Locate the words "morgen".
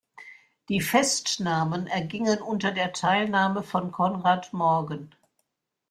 4.51-5.13